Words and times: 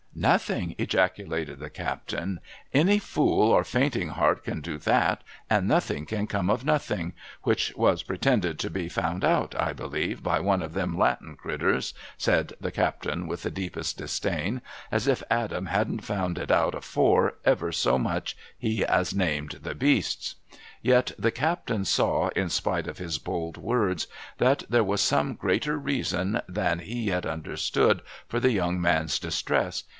Nothing!' 0.15 0.75
ejaculated 0.77 1.59
the 1.59 1.69
captain.' 1.69 2.41
Any 2.73 2.99
fool 2.99 3.49
or 3.51 3.63
fainting 3.63 4.09
heart 4.09 4.43
can 4.43 4.59
do 4.61 4.77
///(//, 4.77 5.17
and 5.49 5.67
nothing 5.67 6.05
can 6.05 6.27
come 6.27 6.49
of 6.49 6.65
nothing,— 6.65 7.13
which 7.43 7.71
was 7.75 8.03
pretended 8.03 8.59
to 8.59 8.69
be 8.69 8.89
found 8.89 9.23
out, 9.23 9.55
I 9.59 9.73
believe, 9.73 10.21
by 10.21 10.39
one 10.39 10.61
of 10.61 10.73
them 10.73 10.97
Latin 10.97 11.35
critters,' 11.35 11.93
.said 12.17 12.53
the 12.59 12.71
captain 12.71 13.27
with 13.27 13.43
the 13.43 13.51
deepest 13.51 13.97
disdain;' 13.97 14.61
as 14.91 15.07
if 15.07 15.23
Adam 15.31 15.67
hadn't 15.67 16.03
found 16.03 16.37
it 16.37 16.51
out, 16.51 16.75
afore 16.75 17.35
ever 17.45 17.67
he 17.69 17.73
so 17.73 17.97
much 17.97 18.35
as 18.87 19.15
named 19.15 19.59
the 19.63 19.75
beasts!' 19.75 20.35
Yet 20.81 21.13
the 21.17 21.31
captain 21.31 21.85
saw, 21.85 22.29
in 22.29 22.49
spite 22.49 22.87
of 22.87 22.97
his 22.99 23.17
bold 23.17 23.55
words, 23.57 24.07
that 24.39 24.63
there 24.69 24.83
was 24.83 25.01
some 25.01 25.35
greater 25.35 25.77
reason 25.77 26.41
than 26.49 26.79
he 26.79 27.03
yet 27.05 27.25
understood 27.25 28.01
for 28.27 28.39
the 28.39 28.51
young 28.51 28.79
man's 28.81 29.17
distress. 29.17 29.83